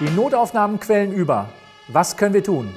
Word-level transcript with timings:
Die 0.00 0.10
Notaufnahmen 0.10 0.78
quellen 0.78 1.12
über. 1.12 1.48
Was 1.88 2.16
können 2.16 2.32
wir 2.32 2.44
tun? 2.44 2.72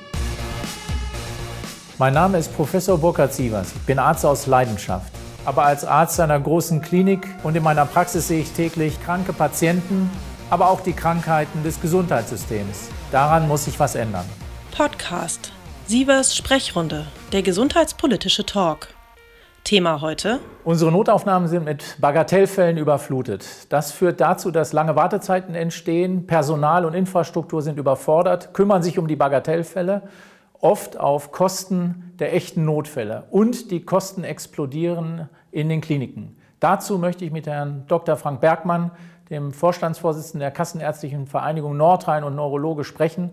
Mein 2.00 2.16
Name 2.16 2.40
ist 2.40 2.52
Professor 2.56 2.98
Burkhard 2.98 3.32
Sievers. 3.32 3.74
Ich 3.76 3.82
bin 3.82 4.00
Arzt 4.00 4.26
aus 4.26 4.48
Leidenschaft. 4.48 5.14
Aber 5.46 5.64
als 5.64 5.86
Arzt 5.86 6.20
einer 6.20 6.40
großen 6.40 6.82
Klinik 6.82 7.28
und 7.44 7.56
in 7.56 7.62
meiner 7.62 7.86
Praxis 7.86 8.28
sehe 8.28 8.42
ich 8.42 8.52
täglich 8.54 9.00
kranke 9.04 9.34
Patienten, 9.34 10.10
aber 10.50 10.72
auch 10.72 10.82
die 10.82 10.94
Krankheiten 10.94 11.62
des 11.62 11.80
Gesundheitssystems. 11.80 12.90
Daran 13.12 13.48
muss 13.48 13.66
sich 13.66 13.80
was 13.80 13.94
ändern. 13.94 14.26
Podcast 14.76 15.52
Sievers 15.86 16.36
Sprechrunde, 16.36 17.06
der 17.34 17.44
gesundheitspolitische 17.44 18.48
Talk. 18.48 18.88
Thema 19.64 20.02
heute. 20.02 20.40
Unsere 20.64 20.92
Notaufnahmen 20.92 21.48
sind 21.48 21.66
mit 21.66 21.98
Bagatellfällen 22.00 22.78
überflutet. 22.78 23.72
Das 23.72 23.92
führt 23.92 24.20
dazu, 24.20 24.52
dass 24.52 24.74
lange 24.74 24.96
Wartezeiten 24.96 25.56
entstehen, 25.56 26.28
Personal 26.28 26.86
und 26.86 26.94
Infrastruktur 26.94 27.62
sind 27.62 27.78
überfordert, 27.78 28.54
kümmern 28.54 28.84
sich 28.84 29.00
um 29.00 29.08
die 29.08 29.16
Bagatellfälle, 29.16 30.04
oft 30.60 31.00
auf 31.00 31.32
Kosten 31.32 32.14
der 32.20 32.34
echten 32.34 32.66
Notfälle. 32.66 33.24
Und 33.30 33.72
die 33.72 33.84
Kosten 33.84 34.24
explodieren 34.24 35.30
in 35.52 35.70
den 35.70 35.82
Kliniken. 35.82 36.38
Dazu 36.60 36.98
möchte 36.98 37.26
ich 37.26 37.32
mit 37.32 37.48
Herrn 37.48 37.86
Dr. 37.88 38.18
Frank 38.18 38.42
Bergmann, 38.42 38.92
dem 39.30 39.52
Vorstandsvorsitzenden 39.52 40.42
der 40.42 40.52
Kassenärztlichen 40.52 41.26
Vereinigung 41.28 41.78
Nordrhein 41.78 42.24
und 42.24 42.36
Neurologe, 42.36 42.84
sprechen. 42.84 43.32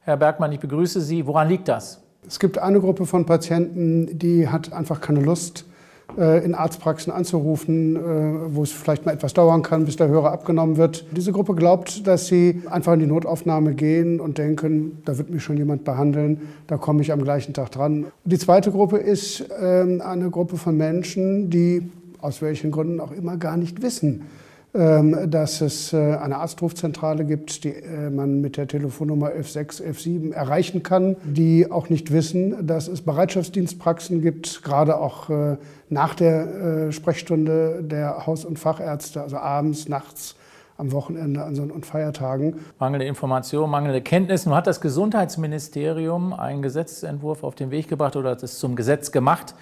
Herr 0.00 0.16
Bergmann, 0.16 0.52
ich 0.52 0.60
begrüße 0.60 1.00
Sie. 1.00 1.26
Woran 1.26 1.48
liegt 1.48 1.68
das? 1.68 2.02
Es 2.26 2.38
gibt 2.38 2.58
eine 2.58 2.80
Gruppe 2.80 3.06
von 3.06 3.26
Patienten, 3.26 4.18
die 4.18 4.48
hat 4.48 4.72
einfach 4.72 5.00
keine 5.00 5.20
Lust, 5.20 5.66
in 6.20 6.54
Arztpraxen 6.54 7.12
anzurufen, 7.12 7.96
äh, 7.96 8.00
wo 8.54 8.62
es 8.62 8.72
vielleicht 8.72 9.06
mal 9.06 9.12
etwas 9.12 9.32
dauern 9.32 9.62
kann, 9.62 9.84
bis 9.84 9.96
der 9.96 10.08
Hörer 10.08 10.32
abgenommen 10.32 10.76
wird. 10.76 11.04
Diese 11.16 11.32
Gruppe 11.32 11.54
glaubt, 11.54 12.06
dass 12.06 12.26
sie 12.26 12.62
einfach 12.70 12.92
in 12.92 13.00
die 13.00 13.06
Notaufnahme 13.06 13.74
gehen 13.74 14.20
und 14.20 14.38
denken, 14.38 14.98
da 15.04 15.16
wird 15.18 15.30
mich 15.30 15.42
schon 15.42 15.56
jemand 15.56 15.84
behandeln, 15.84 16.40
da 16.66 16.76
komme 16.76 17.02
ich 17.02 17.12
am 17.12 17.22
gleichen 17.22 17.54
Tag 17.54 17.70
dran. 17.70 18.06
Die 18.24 18.38
zweite 18.38 18.70
Gruppe 18.70 18.98
ist 18.98 19.44
ähm, 19.60 20.02
eine 20.04 20.30
Gruppe 20.30 20.56
von 20.56 20.76
Menschen, 20.76 21.50
die 21.50 21.90
aus 22.20 22.42
welchen 22.42 22.70
Gründen 22.70 23.00
auch 23.00 23.12
immer 23.12 23.36
gar 23.36 23.56
nicht 23.56 23.82
wissen, 23.82 24.22
dass 24.72 25.60
es 25.60 25.92
äh, 25.92 25.96
eine 25.96 26.36
Arztrufzentrale 26.36 27.24
gibt, 27.24 27.64
die 27.64 27.70
äh, 27.70 28.08
man 28.08 28.40
mit 28.40 28.56
der 28.56 28.68
Telefonnummer 28.68 29.26
116, 29.26 29.84
117 29.84 30.32
erreichen 30.32 30.82
kann, 30.84 31.16
die 31.24 31.70
auch 31.70 31.88
nicht 31.88 32.12
wissen, 32.12 32.66
dass 32.66 32.86
es 32.86 33.02
Bereitschaftsdienstpraxen 33.02 34.22
gibt, 34.22 34.62
gerade 34.62 34.98
auch 34.98 35.28
äh, 35.28 35.56
nach 35.88 36.14
der 36.14 36.92
Sprechstunde 36.92 37.82
der 37.82 38.26
Haus- 38.26 38.44
und 38.44 38.60
Fachärzte, 38.60 39.20
also 39.22 39.38
abends, 39.38 39.88
nachts 39.88 40.36
am 40.80 40.92
Wochenende, 40.92 41.44
an 41.44 41.54
Sonn- 41.54 41.70
und 41.70 41.84
Feiertagen. 41.84 42.60
Mangelnde 42.78 43.06
Information, 43.06 43.68
mangelnde 43.68 44.00
Kenntnis. 44.00 44.46
Nun 44.46 44.54
hat 44.54 44.66
das 44.66 44.80
Gesundheitsministerium 44.80 46.32
einen 46.32 46.62
Gesetzentwurf 46.62 47.44
auf 47.44 47.54
den 47.54 47.70
Weg 47.70 47.88
gebracht 47.88 48.16
oder 48.16 48.36
das 48.36 48.58
zum 48.58 48.76
Gesetz 48.76 49.12
gemacht. 49.12 49.54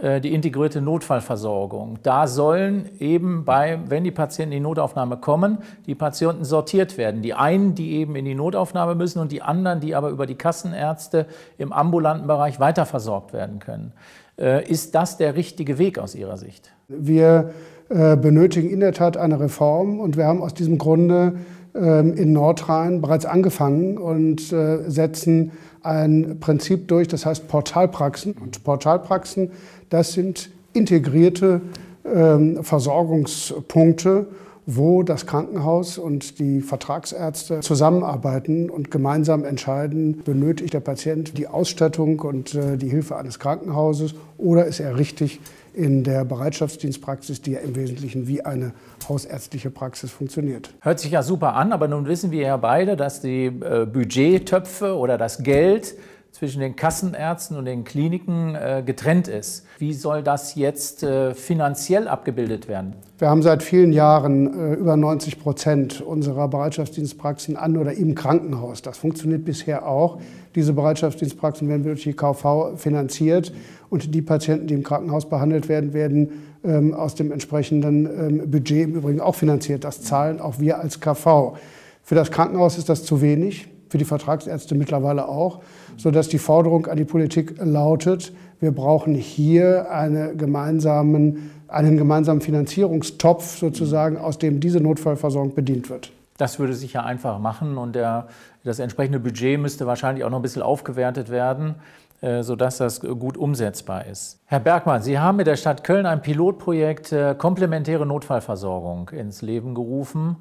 Äh, 0.00 0.22
die 0.22 0.32
integrierte 0.32 0.80
Notfallversorgung. 0.80 1.98
Da 2.02 2.26
sollen 2.26 2.88
eben 3.00 3.44
bei, 3.44 3.80
wenn 3.86 4.02
die 4.02 4.10
Patienten 4.10 4.52
in 4.52 4.60
die 4.60 4.62
Notaufnahme 4.62 5.18
kommen, 5.18 5.58
die 5.86 5.94
Patienten 5.94 6.44
sortiert 6.44 6.96
werden. 6.96 7.20
Die 7.20 7.34
einen, 7.34 7.74
die 7.74 7.92
eben 7.92 8.16
in 8.16 8.24
die 8.24 8.34
Notaufnahme 8.34 8.94
müssen 8.94 9.18
und 9.18 9.30
die 9.30 9.42
anderen, 9.42 9.80
die 9.80 9.94
aber 9.94 10.08
über 10.08 10.24
die 10.24 10.36
Kassenärzte 10.36 11.26
im 11.58 11.70
ambulanten 11.72 12.26
Bereich 12.26 12.58
weiterversorgt 12.58 13.34
werden 13.34 13.58
können. 13.58 13.92
Äh, 14.38 14.66
ist 14.70 14.94
das 14.94 15.18
der 15.18 15.36
richtige 15.36 15.76
Weg 15.76 15.98
aus 15.98 16.14
Ihrer 16.14 16.38
Sicht? 16.38 16.72
Wir 16.88 17.50
äh, 17.90 18.16
benötigen 18.16 18.70
in 18.70 18.80
der 18.80 18.94
Tat 18.94 19.18
eine 19.18 19.38
Reform 19.38 20.00
und 20.00 20.16
wir 20.16 20.24
haben 20.24 20.40
aus 20.40 20.54
diesem 20.54 20.78
Grunde 20.78 21.34
in 21.72 22.32
Nordrhein 22.32 23.00
bereits 23.00 23.24
angefangen 23.24 23.96
und 23.96 24.40
setzen 24.40 25.52
ein 25.82 26.38
Prinzip 26.40 26.88
durch, 26.88 27.08
das 27.08 27.26
heißt 27.26 27.48
Portalpraxen. 27.48 28.32
Und 28.32 28.64
Portalpraxen, 28.64 29.50
das 29.88 30.12
sind 30.12 30.50
integrierte 30.72 31.60
ähm, 32.04 32.62
Versorgungspunkte, 32.62 34.26
wo 34.66 35.02
das 35.02 35.26
Krankenhaus 35.26 35.98
und 35.98 36.38
die 36.38 36.60
Vertragsärzte 36.60 37.60
zusammenarbeiten 37.60 38.70
und 38.70 38.90
gemeinsam 38.90 39.44
entscheiden, 39.44 40.22
benötigt 40.24 40.74
der 40.74 40.80
Patient 40.80 41.36
die 41.36 41.48
Ausstattung 41.48 42.20
und 42.20 42.54
äh, 42.54 42.76
die 42.76 42.88
Hilfe 42.88 43.16
eines 43.16 43.38
Krankenhauses 43.38 44.14
oder 44.38 44.66
ist 44.66 44.80
er 44.80 44.96
richtig 44.96 45.40
in 45.72 46.04
der 46.04 46.24
Bereitschaftsdienstpraxis, 46.24 47.42
die 47.42 47.52
ja 47.52 47.60
im 47.60 47.76
Wesentlichen 47.76 48.26
wie 48.26 48.44
eine 48.44 48.72
hausärztliche 49.08 49.70
Praxis 49.70 50.10
funktioniert. 50.10 50.74
Hört 50.80 51.00
sich 51.00 51.10
ja 51.12 51.22
super 51.22 51.54
an, 51.54 51.72
aber 51.72 51.88
nun 51.88 52.06
wissen 52.06 52.30
wir 52.30 52.42
ja 52.42 52.56
beide, 52.56 52.96
dass 52.96 53.20
die 53.20 53.46
äh, 53.46 53.86
Budgettöpfe 53.86 54.96
oder 54.96 55.18
das 55.18 55.42
Geld 55.42 55.94
zwischen 56.32 56.60
den 56.60 56.76
Kassenärzten 56.76 57.56
und 57.56 57.64
den 57.64 57.84
Kliniken 57.84 58.54
äh, 58.54 58.82
getrennt 58.84 59.28
ist. 59.28 59.66
Wie 59.78 59.92
soll 59.92 60.22
das 60.22 60.54
jetzt 60.54 61.02
äh, 61.02 61.34
finanziell 61.34 62.08
abgebildet 62.08 62.68
werden? 62.68 62.94
Wir 63.18 63.28
haben 63.28 63.42
seit 63.42 63.62
vielen 63.62 63.92
Jahren 63.92 64.76
über 64.76 64.96
90 64.96 65.38
Prozent 65.38 66.00
unserer 66.00 66.48
Bereitschaftsdienstpraxen 66.48 67.56
an 67.56 67.76
oder 67.76 67.92
im 67.92 68.14
Krankenhaus. 68.14 68.80
Das 68.80 68.96
funktioniert 68.96 69.44
bisher 69.44 69.86
auch. 69.86 70.18
Diese 70.54 70.72
Bereitschaftsdienstpraxen 70.72 71.68
werden 71.68 71.82
durch 71.82 72.04
die 72.04 72.14
KV 72.14 72.76
finanziert 72.76 73.52
und 73.90 74.14
die 74.14 74.22
Patienten, 74.22 74.68
die 74.68 74.74
im 74.74 74.82
Krankenhaus 74.82 75.28
behandelt 75.28 75.68
werden, 75.68 75.92
werden 75.92 76.44
ähm, 76.64 76.94
aus 76.94 77.14
dem 77.14 77.32
entsprechenden 77.32 78.06
ähm, 78.06 78.50
Budget 78.50 78.84
im 78.84 78.94
Übrigen 78.94 79.20
auch 79.20 79.34
finanziert. 79.34 79.84
Das 79.84 80.02
zahlen 80.02 80.40
auch 80.40 80.58
wir 80.58 80.78
als 80.78 81.00
KV. 81.00 81.56
Für 82.02 82.14
das 82.14 82.30
Krankenhaus 82.30 82.78
ist 82.78 82.88
das 82.88 83.04
zu 83.04 83.20
wenig, 83.20 83.68
für 83.90 83.98
die 83.98 84.06
Vertragsärzte 84.06 84.74
mittlerweile 84.74 85.28
auch, 85.28 85.60
sodass 85.98 86.28
die 86.28 86.38
Forderung 86.38 86.86
an 86.86 86.96
die 86.96 87.04
Politik 87.04 87.56
lautet, 87.58 88.32
wir 88.60 88.72
brauchen 88.72 89.14
hier 89.14 89.90
eine 89.90 90.34
gemeinsamen, 90.34 91.50
einen 91.68 91.96
gemeinsamen 91.96 92.40
Finanzierungstopf 92.40 93.58
sozusagen, 93.58 94.16
aus 94.16 94.38
dem 94.38 94.60
diese 94.60 94.80
Notfallversorgung 94.80 95.54
bedient 95.54 95.90
wird. 95.90 96.12
Das 96.38 96.58
würde 96.58 96.72
sich 96.74 96.94
ja 96.94 97.02
einfach 97.02 97.38
machen 97.38 97.76
und 97.76 97.94
der, 97.94 98.28
das 98.64 98.78
entsprechende 98.78 99.20
Budget 99.20 99.60
müsste 99.60 99.86
wahrscheinlich 99.86 100.24
auch 100.24 100.30
noch 100.30 100.38
ein 100.38 100.42
bisschen 100.42 100.62
aufgewertet 100.62 101.28
werden. 101.28 101.74
Äh, 102.22 102.42
sodass 102.42 102.76
das 102.76 103.00
gut 103.00 103.38
umsetzbar 103.38 104.04
ist. 104.04 104.40
Herr 104.44 104.60
Bergmann, 104.60 105.00
Sie 105.00 105.18
haben 105.18 105.36
mit 105.36 105.46
der 105.46 105.56
Stadt 105.56 105.84
Köln 105.84 106.04
ein 106.04 106.20
Pilotprojekt 106.20 107.12
äh, 107.12 107.34
komplementäre 107.34 108.04
Notfallversorgung 108.04 109.08
ins 109.08 109.40
Leben 109.40 109.74
gerufen. 109.74 110.36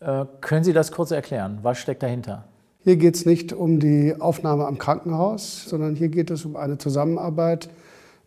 Äh, 0.00 0.24
können 0.40 0.64
Sie 0.64 0.72
das 0.72 0.90
kurz 0.90 1.12
erklären? 1.12 1.60
Was 1.62 1.78
steckt 1.78 2.02
dahinter? 2.02 2.46
Hier 2.84 2.96
geht 2.96 3.14
es 3.14 3.24
nicht 3.24 3.54
um 3.54 3.80
die 3.80 4.14
Aufnahme 4.18 4.66
am 4.66 4.76
Krankenhaus, 4.76 5.64
sondern 5.66 5.96
hier 5.96 6.10
geht 6.10 6.30
es 6.30 6.44
um 6.44 6.54
eine 6.54 6.76
Zusammenarbeit 6.76 7.70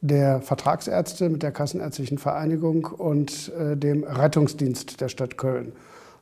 der 0.01 0.41
Vertragsärzte 0.41 1.29
mit 1.29 1.44
der 1.44 1.51
Kassenärztlichen 1.51 2.18
Vereinigung 2.18 2.85
und 2.85 3.51
dem 3.75 4.03
Rettungsdienst 4.03 5.00
der 5.00 5.09
Stadt 5.09 5.38
Köln. 5.38 5.73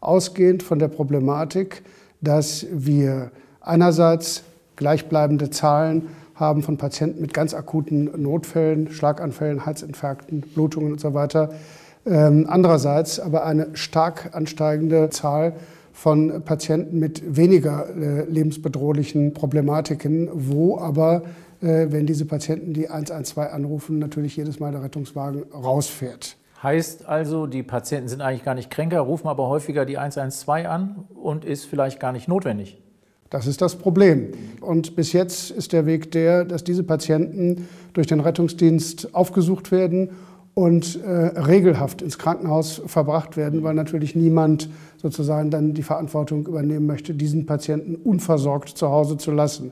Ausgehend 0.02 0.64
von 0.64 0.80
der 0.80 0.90
Problematik, 0.90 1.84
dass 2.20 2.66
wir 2.70 3.32
einerseits 3.62 4.44
gleichbleibende 4.76 5.50
Zahlen 5.50 6.10
haben 6.36 6.62
von 6.62 6.76
Patienten 6.76 7.22
mit 7.22 7.34
ganz 7.34 7.54
akuten 7.54 8.22
Notfällen, 8.22 8.92
Schlaganfällen, 8.92 9.64
Herzinfarkten, 9.64 10.42
Blutungen 10.42 10.92
und 10.92 11.00
so. 11.00 11.14
Ähm, 12.06 12.46
andererseits 12.50 13.22
aber 13.22 13.46
eine 13.46 13.78
stark 13.78 14.32
ansteigende 14.34 15.10
Zahl 15.10 15.54
von 15.96 16.44
Patienten 16.44 17.00
mit 17.00 17.38
weniger 17.38 17.88
äh, 17.96 18.26
lebensbedrohlichen 18.30 19.34
Problematiken, 19.34 20.30
wo 20.34 20.78
aber, 20.78 21.24
äh, 21.62 21.88
wenn 21.90 22.06
diese 22.06 22.26
Patienten 22.26 22.74
die 22.74 22.90
112 22.90 23.54
anrufen, 23.54 23.98
natürlich 23.98 24.36
jedes 24.36 24.60
Mal 24.60 24.74
der 24.74 24.84
Rettungswagen 24.84 25.44
rausfährt. 25.54 26.36
Heißt 26.62 27.06
also, 27.06 27.48
die 27.48 27.64
Patienten 27.64 28.10
sind 28.10 28.22
eigentlich 28.22 28.44
gar 28.44 28.56
nicht 28.56 28.70
kränker, 28.70 29.00
rufen 29.00 29.30
aber 29.30 29.48
häufiger 29.48 29.86
die 29.86 29.98
112 29.98 30.68
an 30.68 31.06
und 31.16 31.46
ist 31.46 31.64
vielleicht 31.64 32.02
gar 32.02 32.12
nicht 32.12 32.28
notwendig. 32.28 32.78
Das 33.30 33.48
ist 33.48 33.62
das 33.62 33.78
Problem. 33.78 34.34
Und 34.60 34.98
bis 34.98 35.14
jetzt 35.14 35.50
ist 35.50 35.72
der 35.72 35.86
Weg 35.86 36.12
der, 36.12 36.44
dass 36.44 36.66
diese 36.66 36.84
Patienten 36.84 37.70
durch 37.94 38.08
den 38.08 38.20
Rettungsdienst 38.20 39.16
aufgesucht 39.16 39.72
werden 39.72 40.10
und 40.56 41.04
äh, 41.04 41.10
regelhaft 41.38 42.02
ins 42.02 42.18
Krankenhaus 42.18 42.82
verbracht 42.86 43.36
werden, 43.36 43.62
weil 43.62 43.76
natürlich 43.76 44.16
niemand 44.16 44.70
sozusagen 44.98 45.52
dann 45.52 45.74
die 45.74 45.84
Verantwortung 45.84 46.48
übernehmen 46.48 46.88
möchte, 46.88 47.14
diesen 47.14 47.46
Patienten 47.46 47.96
unversorgt 47.96 48.70
zu 48.70 48.90
Hause 48.90 49.18
zu 49.18 49.32
lassen. 49.32 49.72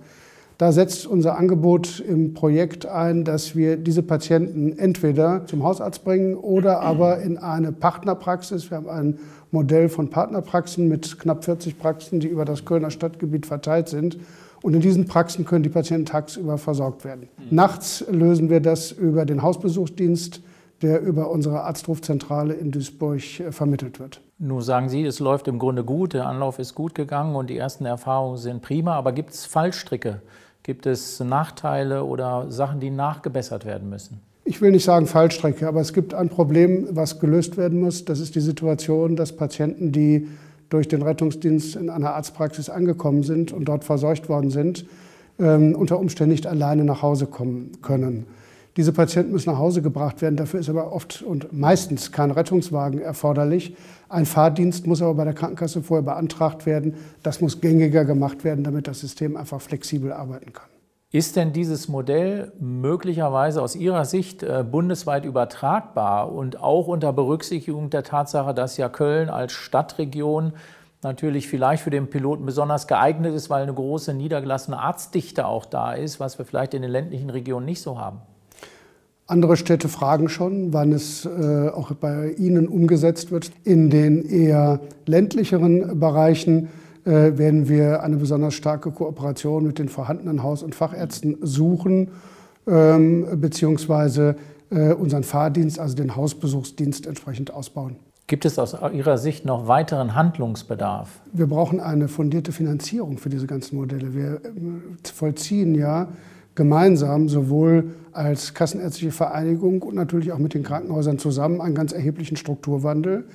Da 0.58 0.72
setzt 0.72 1.08
unser 1.08 1.38
Angebot 1.38 2.00
im 2.00 2.34
Projekt 2.34 2.86
ein, 2.86 3.24
dass 3.24 3.56
wir 3.56 3.78
diese 3.78 4.04
Patienten 4.04 4.78
entweder 4.78 5.46
zum 5.48 5.64
Hausarzt 5.64 6.04
bringen 6.04 6.36
oder 6.36 6.82
aber 6.82 7.22
in 7.22 7.38
eine 7.38 7.72
Partnerpraxis. 7.72 8.70
Wir 8.70 8.78
haben 8.78 8.90
ein 8.90 9.20
Modell 9.52 9.88
von 9.88 10.10
Partnerpraxen 10.10 10.88
mit 10.88 11.18
knapp 11.18 11.46
40 11.46 11.80
Praxen, 11.80 12.20
die 12.20 12.28
über 12.28 12.46
das 12.46 12.66
Kölner 12.66 12.92
Stadtgebiet 12.92 13.46
verteilt 13.46 13.88
sind. 13.88 14.18
Und 14.62 14.74
in 14.74 14.82
diesen 14.82 15.06
Praxen 15.06 15.46
können 15.46 15.64
die 15.64 15.70
Patienten 15.70 16.06
tagsüber 16.06 16.58
versorgt 16.58 17.04
werden. 17.04 17.30
Nachts 17.50 18.04
lösen 18.10 18.50
wir 18.50 18.60
das 18.60 18.92
über 18.92 19.26
den 19.26 19.42
Hausbesuchsdienst 19.42 20.42
der 20.84 21.02
über 21.02 21.32
unsere 21.32 21.64
Arztrufzentrale 21.64 22.54
in 22.54 22.72
Duisburg 22.72 23.40
äh, 23.40 23.52
vermittelt 23.52 24.00
wird. 24.00 24.22
Nun 24.38 24.62
sagen 24.62 24.90
Sie, 24.90 25.04
es 25.04 25.20
läuft 25.20 25.48
im 25.48 25.58
Grunde 25.58 25.84
gut, 25.84 26.14
der 26.14 26.28
Anlauf 26.28 26.60
ist 26.60 26.76
gut 26.76 26.94
gegangen 26.94 27.36
und 27.36 27.50
die 27.50 27.58
ersten 27.58 27.86
Erfahrungen 27.86 28.38
sind 28.38 28.62
prima, 28.62 28.96
aber 28.96 29.14
gibt 29.14 29.32
es 29.32 29.46
Fallstricke? 29.46 30.22
Gibt 30.64 30.86
es 30.86 31.20
Nachteile 31.20 32.04
oder 32.04 32.50
Sachen, 32.50 32.80
die 32.80 32.90
nachgebessert 32.90 33.66
werden 33.66 33.90
müssen? 33.90 34.22
Ich 34.46 34.62
will 34.62 34.72
nicht 34.72 34.84
sagen 34.84 35.08
Fallstrecke, 35.08 35.68
aber 35.68 35.80
es 35.80 35.94
gibt 35.94 36.14
ein 36.14 36.30
Problem, 36.30 36.88
was 36.92 37.20
gelöst 37.20 37.56
werden 37.56 37.80
muss. 37.80 38.04
Das 38.04 38.20
ist 38.20 38.36
die 38.36 38.42
Situation, 38.42 39.16
dass 39.16 39.36
Patienten, 39.36 39.94
die 39.94 40.28
durch 40.70 40.88
den 40.88 41.02
Rettungsdienst 41.02 41.76
in 41.76 41.90
einer 41.90 42.14
Arztpraxis 42.14 42.70
angekommen 42.70 43.24
sind 43.24 43.54
und 43.54 43.66
dort 43.66 43.86
versorgt 43.86 44.28
worden 44.28 44.50
sind, 44.50 44.86
ähm, 45.40 45.76
unter 45.76 46.00
Umständen 46.00 46.32
nicht 46.32 46.48
alleine 46.48 46.84
nach 46.84 47.02
Hause 47.02 47.28
kommen 47.28 47.72
können. 47.82 48.26
Diese 48.76 48.92
Patienten 48.92 49.32
müssen 49.32 49.52
nach 49.52 49.60
Hause 49.60 49.84
gebracht 49.84 50.22
werden. 50.22 50.36
Dafür 50.36 50.60
ist 50.60 50.70
aber 50.70 50.94
oft 50.94 51.22
und 51.22 51.54
meistens 51.54 52.12
kein 52.12 52.32
Rettungswagen 52.32 53.00
erforderlich. 53.02 53.76
Ein 54.10 54.26
Fahrdienst 54.26 54.88
muss 54.88 55.02
aber 55.02 55.14
bei 55.14 55.26
der 55.26 55.34
Krankenkasse 55.34 55.84
vorher 55.84 56.04
beantragt 56.04 56.66
werden. 56.66 56.96
Das 57.22 57.40
muss 57.40 57.62
gängiger 57.62 58.04
gemacht 58.04 58.44
werden, 58.44 58.64
damit 58.64 58.88
das 58.88 59.00
System 59.00 59.38
einfach 59.38 59.62
flexibel 59.62 60.12
arbeiten 60.12 60.54
kann. 60.54 60.66
Ist 61.12 61.36
denn 61.36 61.54
dieses 61.54 61.88
Modell 61.88 62.52
möglicherweise 62.60 63.62
aus 63.62 63.76
Ihrer 63.76 64.06
Sicht 64.06 64.42
äh, 64.42 64.66
bundesweit 64.70 65.26
übertragbar 65.26 66.32
und 66.32 66.60
auch 66.60 66.88
unter 66.88 67.14
Berücksichtigung 67.14 67.92
der 67.92 68.02
Tatsache, 68.02 68.56
dass 68.56 68.78
ja 68.78 68.90
Köln 68.90 69.30
als 69.30 69.52
Stadtregion 69.52 70.54
natürlich 71.04 71.48
vielleicht 71.48 71.84
für 71.84 71.92
den 71.92 72.10
Piloten 72.10 72.48
besonders 72.48 72.88
geeignet 72.88 73.36
ist, 73.36 73.52
weil 73.52 73.62
eine 73.62 73.76
große 73.76 74.16
niedergelassene 74.16 74.80
Arztdichte 74.80 75.46
auch 75.46 75.66
da 75.66 75.94
ist, 75.94 76.20
was 76.20 76.40
wir 76.40 76.46
vielleicht 76.46 76.74
in 76.74 76.82
den 76.82 76.90
ländlichen 76.90 77.30
Regionen 77.30 77.68
nicht 77.68 77.84
so 77.84 78.00
haben? 78.00 78.22
Andere 79.26 79.56
Städte 79.56 79.88
fragen 79.88 80.28
schon, 80.28 80.74
wann 80.74 80.92
es 80.92 81.26
äh, 81.26 81.70
auch 81.70 81.94
bei 81.94 82.32
ihnen 82.34 82.68
umgesetzt 82.68 83.32
wird. 83.32 83.52
In 83.64 83.90
den 83.90 84.26
eher 84.26 84.82
ländlicheren 85.06 85.98
Bereichen 86.00 86.68
äh, 87.06 87.38
werden 87.38 87.70
wir 87.70 88.04
eine 88.04 88.18
besonders 88.18 88.54
starke 88.54 88.92
Kooperation 88.92 89.66
mit 89.66 89.80
den 89.80 89.88
vorhandenen 89.88 90.44
Haus- 90.44 90.62
und 90.62 90.76
Fachärzten 90.76 91.38
suchen, 91.42 92.10
ähm, 92.68 93.40
beziehungsweise 93.40 94.36
äh, 94.70 94.94
unseren 94.94 95.24
Fahrdienst, 95.24 95.80
also 95.80 95.96
den 95.96 96.16
Hausbesuchsdienst, 96.18 97.08
entsprechend 97.08 97.54
ausbauen. 97.54 97.96
Gibt 98.28 98.46
es 98.46 98.58
aus 98.58 98.76
Ihrer 98.94 99.18
Sicht 99.18 99.46
noch 99.46 99.68
weiteren 99.68 100.16
Handlungsbedarf? 100.16 101.22
Wir 101.34 101.48
brauchen 101.48 101.80
eine 101.80 102.08
fundierte 102.08 102.52
Finanzierung 102.52 103.18
für 103.18 103.30
diese 103.30 103.48
ganzen 103.48 103.76
Modelle. 103.76 104.14
Wir 104.14 104.42
vollziehen 105.04 105.76
ja 105.76 106.08
gemeinsam 106.56 107.30
sowohl 107.30 107.96
als 108.12 108.54
Kassenärztliche 108.54 109.12
Vereinigung 109.12 109.82
und 109.82 109.96
natürlich 109.96 110.32
auch 110.32 110.38
mit 110.38 110.54
den 110.54 110.64
Krankenhäusern 110.64 111.18
zusammen 111.18 111.62
einen 111.62 111.76
ganz 111.76 111.92
erheblichen 111.94 112.38
Strukturwandel. 112.38 113.26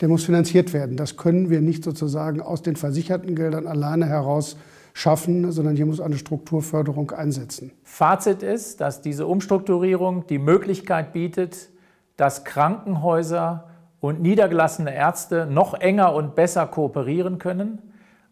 Der 0.00 0.08
muss 0.08 0.24
finanziert 0.24 0.74
werden. 0.74 0.96
Das 0.96 1.16
können 1.16 1.48
wir 1.48 1.62
nicht 1.62 1.82
sozusagen 1.82 2.42
aus 2.42 2.62
den 2.62 2.76
versicherten 2.76 3.34
Geldern 3.34 3.66
alleine 3.66 4.06
heraus 4.06 4.56
schaffen, 4.92 5.50
sondern 5.52 5.76
hier 5.76 5.86
muss 5.86 6.00
eine 6.00 6.18
Strukturförderung 6.18 7.10
einsetzen. 7.12 7.72
Fazit 7.82 8.42
ist, 8.42 8.80
dass 8.80 9.00
diese 9.00 9.26
Umstrukturierung 9.26 10.26
die 10.26 10.38
Möglichkeit 10.38 11.12
bietet, 11.12 11.70
dass 12.16 12.44
Krankenhäuser 12.44 13.68
und 14.00 14.20
niedergelassene 14.20 14.94
Ärzte 14.94 15.46
noch 15.50 15.74
enger 15.74 16.14
und 16.14 16.34
besser 16.34 16.66
kooperieren 16.66 17.38
können 17.38 17.78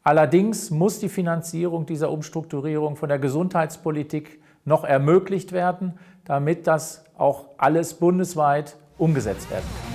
Allerdings 0.06 0.71
muss 0.71 0.99
die 0.99 1.09
Finanzierung 1.09 1.87
dieser 1.87 2.11
Umstrukturierung 2.11 2.97
von 2.97 3.09
der 3.09 3.19
Gesundheitspolitik 3.19 4.39
noch 4.67 4.85
ermöglicht 4.85 5.53
werden, 5.53 5.99
damit 6.27 6.67
das 6.67 7.05
auch 7.17 7.47
alles 7.56 7.95
bundesweit 7.95 8.77
umgesetzt 8.99 9.51
werden 9.51 9.65
kann. 9.65 9.94